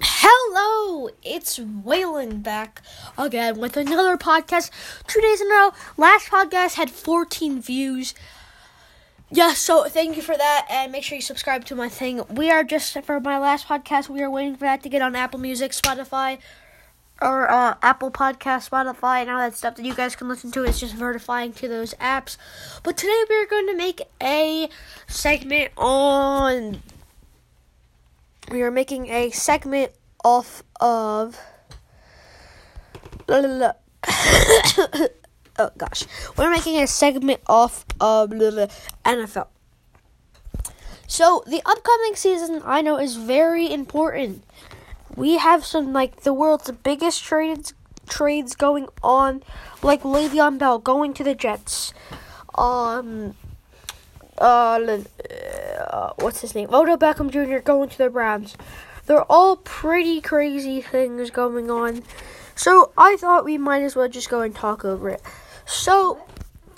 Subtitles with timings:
[0.00, 2.82] Hello, it's Waylon back
[3.16, 4.72] again with another podcast.
[5.06, 5.70] Two days in a row.
[5.96, 8.12] Last podcast had 14 views.
[9.30, 12.24] Yeah, so thank you for that, and make sure you subscribe to my thing.
[12.28, 14.08] We are just for my last podcast.
[14.08, 16.38] We are waiting for that to get on Apple Music, Spotify,
[17.20, 20.64] or uh, Apple Podcast, Spotify, and all that stuff that you guys can listen to.
[20.64, 22.36] It's just verifying to those apps.
[22.82, 24.68] But today we are going to make a
[25.06, 26.82] segment on.
[28.50, 29.92] We are making a segment
[30.24, 31.38] off of.
[35.56, 36.04] Oh gosh,
[36.36, 39.46] we're making a segment off of NFL.
[41.06, 44.42] So the upcoming season, I know, is very important.
[45.16, 47.74] We have some like the world's biggest trades
[48.08, 49.42] trades going on,
[49.82, 51.94] like Le'Veon Bell going to the Jets.
[52.54, 53.34] Um,
[54.38, 54.78] uh,
[55.28, 56.68] uh what's his name?
[56.72, 57.58] Odell Beckham Jr.
[57.58, 58.56] going to the Browns.
[59.06, 62.02] They're all pretty crazy things going on.
[62.54, 65.22] So I thought we might as well just go and talk over it.
[65.66, 66.22] So,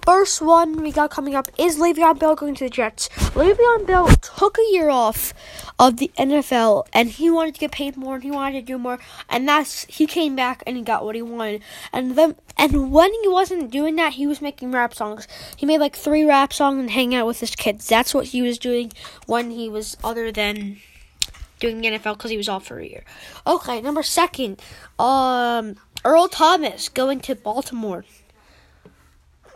[0.07, 3.09] first one we got coming up is Le'Veon Bell going to the Jets.
[3.35, 5.35] Le'Veon Bell took a year off
[5.81, 8.79] of the NFL and he wanted to get paid more and he wanted to do
[8.79, 11.61] more and that's he came back and he got what he wanted.
[11.93, 15.27] And then and when he wasn't doing that, he was making rap songs.
[15.57, 17.89] He made like three rap songs and hang out with his kids.
[17.89, 18.93] That's what he was doing
[19.27, 20.79] when he was other than
[21.59, 23.03] doing the NFL because he was off for a year.
[23.45, 24.62] Okay, number second,
[25.01, 28.05] um, Earl Thomas going to Baltimore.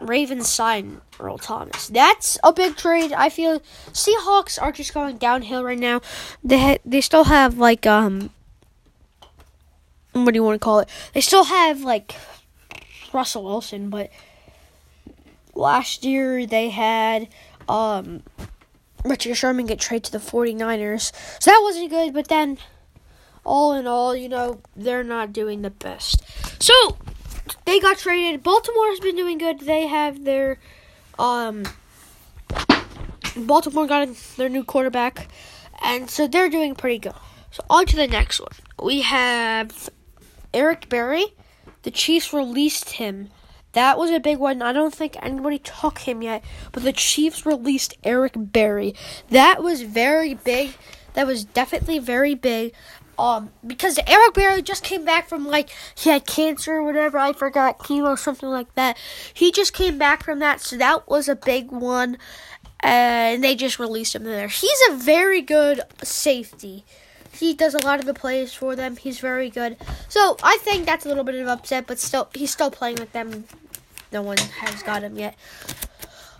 [0.01, 1.89] Ravens sign Earl Thomas.
[1.89, 3.13] That's a big trade.
[3.13, 3.61] I feel
[3.93, 6.01] Seahawks are just going downhill right now.
[6.43, 8.31] They ha- they still have like um
[10.13, 10.89] what do you want to call it?
[11.15, 12.15] They still have like
[13.13, 14.11] Russell Wilson, but
[15.55, 17.29] last year they had
[17.69, 18.23] um
[19.05, 21.13] Richard Sherman get traded to the 49ers.
[21.41, 22.59] So that wasn't good, but then
[23.45, 26.23] all in all, you know, they're not doing the best.
[26.63, 26.99] So
[27.65, 28.43] they got traded.
[28.43, 29.61] Baltimore has been doing good.
[29.61, 30.59] They have their
[31.19, 31.65] um
[33.37, 35.29] Baltimore got their new quarterback
[35.83, 37.15] and so they're doing pretty good.
[37.51, 38.53] So on to the next one.
[38.83, 39.91] We have
[40.55, 41.27] Eric Berry.
[41.83, 43.31] The Chiefs released him.
[43.73, 44.63] That was a big one.
[44.63, 48.95] I don't think anybody took him yet, but the Chiefs released Eric Berry.
[49.31, 50.73] That was very big.
[51.15, 52.73] That was definitely very big.
[53.21, 57.19] Um, because Eric Berry just came back from like he had cancer or whatever.
[57.19, 58.97] I forgot chemo, something like that.
[59.35, 62.17] He just came back from that, so that was a big one.
[62.83, 64.49] And they just released him there.
[64.49, 66.87] He's a very good safety.
[67.31, 68.97] He does a lot of the plays for them.
[68.97, 69.77] He's very good.
[70.09, 73.13] So I think that's a little bit of upset, but still, he's still playing with
[73.13, 73.45] them.
[74.11, 75.37] No one has got him yet.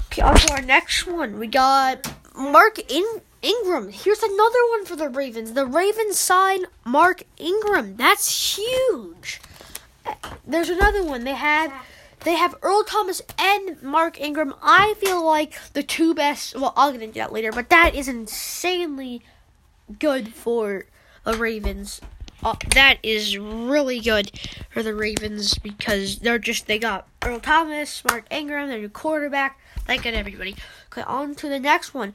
[0.07, 1.39] Okay, on to our next one.
[1.39, 3.91] We got Mark In- Ingram.
[3.91, 5.53] Here's another one for the Ravens.
[5.53, 7.97] The Ravens sign Mark Ingram.
[7.97, 9.41] That's huge.
[10.47, 11.25] There's another one.
[11.25, 11.73] They have
[12.25, 14.55] they have Earl Thomas and Mark Ingram.
[14.63, 16.55] I feel like the two best.
[16.55, 19.23] Well, I'll get into that later, but that is insanely
[19.99, 20.85] good for
[21.25, 22.01] the Ravens.
[22.43, 24.31] Uh, that is really good
[24.71, 29.59] for the Ravens because they're just they got Earl Thomas, Mark Ingram, their new quarterback.
[29.87, 30.57] Thank you, everybody.
[30.93, 32.15] Okay, on to the next one.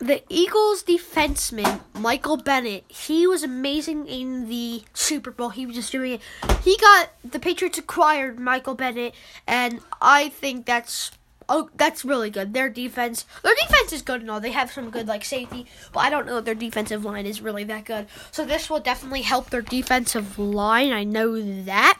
[0.00, 5.50] The Eagles defenseman Michael Bennett, he was amazing in the Super Bowl.
[5.50, 6.22] He was just doing it.
[6.64, 9.14] He got the Patriots acquired Michael Bennett,
[9.46, 11.10] and I think that's
[11.50, 12.54] oh that's really good.
[12.54, 14.40] Their defense, their defense is good and all.
[14.40, 17.42] They have some good like safety, but I don't know if their defensive line is
[17.42, 18.06] really that good.
[18.30, 20.92] So this will definitely help their defensive line.
[20.92, 21.98] I know that.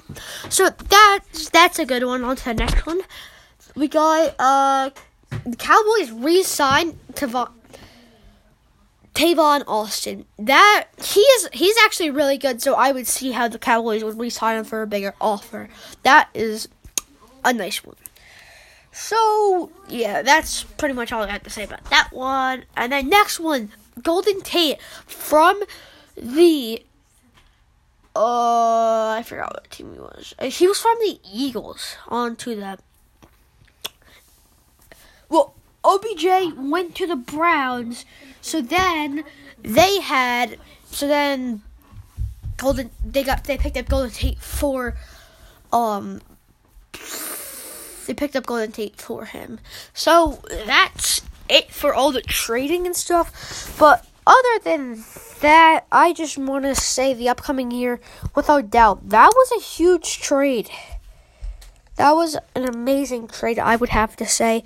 [0.49, 2.25] So that's that's a good one.
[2.25, 3.03] On to the next one.
[3.75, 4.89] We got uh
[5.45, 7.51] the Cowboys re-signed Tavon.
[9.15, 10.25] Tavon Austin.
[10.39, 14.19] That he is he's actually really good, so I would see how the Cowboys would
[14.19, 15.69] re-sign him for a bigger offer.
[16.03, 16.69] That is
[17.45, 17.97] a nice one.
[18.93, 22.65] So yeah, that's pretty much all I have to say about that one.
[22.77, 23.71] And then next one,
[24.03, 25.63] Golden Tate from
[26.17, 26.83] the
[28.17, 30.35] uh I forgot what team he was.
[30.39, 31.97] Uh, He was from the Eagles.
[32.09, 32.79] On to the
[35.29, 35.55] well,
[35.91, 38.05] OBJ went to the Browns,
[38.41, 39.25] so then
[39.63, 41.63] they had so then
[42.57, 44.97] Golden they got they picked up Golden Tate for
[45.73, 46.21] um
[48.07, 49.59] they picked up Golden Tate for him.
[49.93, 53.75] So that's it for all the trading and stuff.
[53.79, 55.05] But other than
[55.41, 58.01] that, I just want to say the upcoming year,
[58.35, 60.71] without doubt, that was a huge trade.
[61.97, 64.65] That was an amazing trade, I would have to say.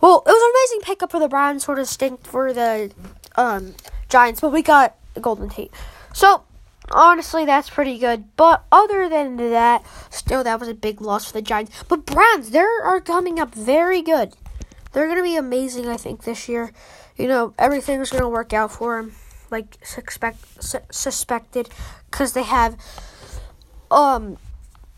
[0.00, 2.90] Well, it was an amazing pickup for the Browns, sort of stink for the
[3.36, 3.74] um,
[4.08, 5.72] Giants, but we got Golden Tate.
[6.14, 6.44] So
[6.90, 8.24] honestly, that's pretty good.
[8.36, 11.84] But other than that, still that was a big loss for the Giants.
[11.88, 14.34] But Browns, they are coming up very good.
[14.92, 16.72] They're gonna be amazing, I think, this year.
[17.16, 19.14] You know, everything's gonna work out for them,
[19.50, 21.68] like suspect su- suspected,
[22.10, 22.76] because they have
[23.90, 24.38] um,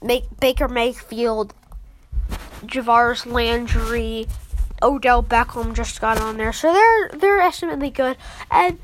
[0.03, 1.53] make Baker Mayfield,
[2.65, 4.29] Jarvis Landry,
[4.83, 8.17] Odell Beckham just got on there, so they're they're estimately good.
[8.51, 8.79] And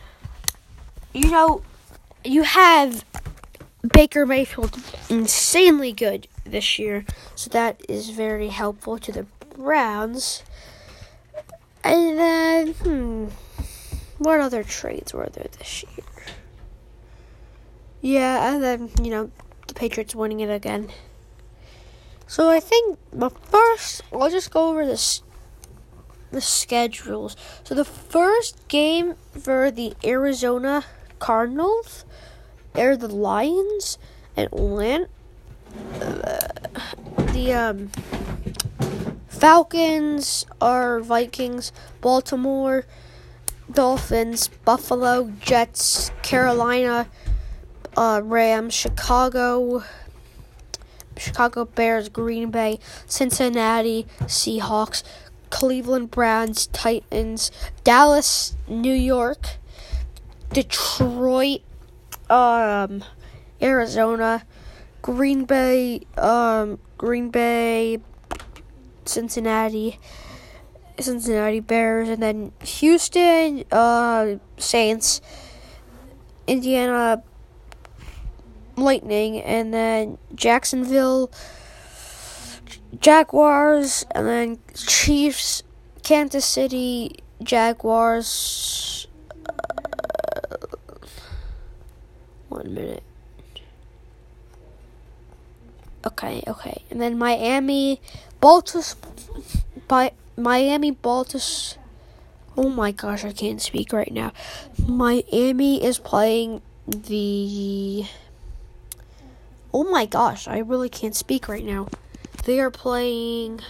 [1.12, 1.62] you know,
[2.24, 3.04] you have
[3.92, 4.78] Baker Mayfield
[5.08, 7.04] insanely good this year,
[7.34, 10.44] so that is very helpful to the Browns.
[11.82, 13.26] And then, hmm,
[14.18, 16.06] what other trades were there this year?
[18.00, 19.30] Yeah, and then you know
[19.66, 20.90] the Patriots winning it again.
[22.26, 25.22] So I think, but first, I'll just go over this
[26.30, 27.36] the schedules.
[27.64, 30.84] So the first game for the Arizona
[31.18, 32.04] Cardinals
[32.74, 33.98] are the Lions
[34.36, 35.08] and Atlanta.
[36.00, 36.48] Uh,
[37.32, 37.90] the um,
[39.28, 42.84] Falcons are Vikings, Baltimore,
[43.70, 47.08] Dolphins, Buffalo, Jets, Carolina,
[47.96, 49.84] uh, Rams, Chicago,
[51.16, 55.02] Chicago Bears, Green Bay, Cincinnati, Seahawks,
[55.50, 57.50] Cleveland Browns, Titans,
[57.84, 59.56] Dallas, New York,
[60.52, 61.60] Detroit,
[62.30, 63.04] um,
[63.60, 64.44] Arizona,
[65.02, 67.98] Green Bay, um, Green Bay,
[69.04, 69.98] Cincinnati,
[70.98, 75.20] Cincinnati Bears, and then Houston, uh, Saints,
[76.46, 77.22] Indiana,
[78.76, 81.30] Lightning, and then Jacksonville,
[83.00, 85.62] Jaguars, and then Chiefs,
[86.02, 89.06] Kansas City, Jaguars.
[89.48, 90.56] Uh,
[92.48, 93.02] one minute.
[96.06, 96.82] Okay, okay.
[96.90, 98.00] And then Miami,
[98.40, 98.96] Baltus,
[99.88, 101.76] by Miami, Baltus.
[102.56, 104.32] Oh my gosh, I can't speak right now.
[104.86, 108.06] Miami is playing the.
[109.72, 111.88] Oh my gosh, I really can't speak right now.
[112.48, 113.60] They are playing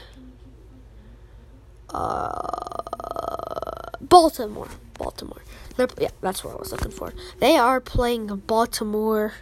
[1.90, 4.69] uh, Baltimore.
[4.94, 5.42] Baltimore.
[5.76, 7.12] They're, yeah, that's what I was looking for.
[7.40, 9.32] They are playing Baltimore.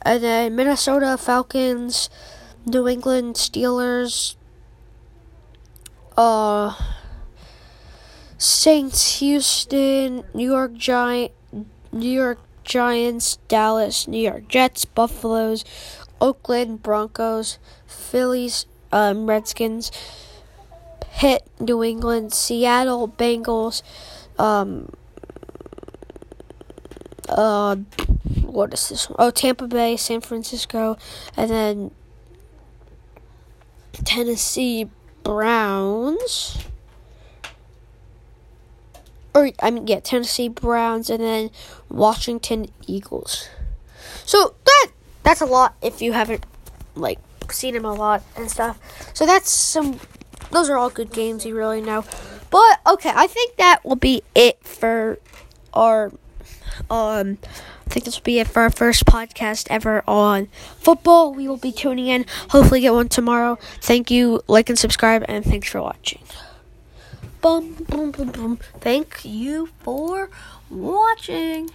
[0.00, 2.08] And then Minnesota Falcons,
[2.64, 4.36] New England Steelers,
[6.16, 6.74] uh,
[8.38, 11.32] Saints, Houston, New York Giant,
[11.92, 15.62] New York Giants, Dallas, New York Jets, Buffaloes,
[16.20, 19.90] Oakland Broncos, Phillies, um, Redskins,
[21.00, 23.82] Pitt, New England, Seattle Bengals,
[24.38, 24.90] um,
[27.28, 27.76] uh,
[28.42, 29.08] what is this?
[29.18, 30.96] Oh, Tampa Bay, San Francisco,
[31.36, 31.90] and then
[34.04, 34.88] Tennessee
[35.22, 36.58] Browns.
[39.34, 41.50] Or I mean, yeah, Tennessee Browns, and then
[41.88, 43.48] Washington Eagles.
[44.24, 44.88] So that
[45.26, 46.46] that's a lot if you haven't
[46.94, 47.18] like
[47.50, 48.78] seen him a lot and stuff.
[49.12, 49.98] So that's some.
[50.52, 52.04] Those are all good games you really know.
[52.48, 55.18] But okay, I think that will be it for
[55.74, 56.12] our.
[56.88, 57.38] Um,
[57.86, 60.46] I think this will be it for our first podcast ever on
[60.78, 61.34] football.
[61.34, 62.24] We will be tuning in.
[62.50, 63.58] Hopefully, get one tomorrow.
[63.80, 66.22] Thank you, like and subscribe, and thanks for watching.
[67.40, 68.56] Boom, boom, boom, boom.
[68.80, 70.30] Thank you for
[70.70, 71.70] watching.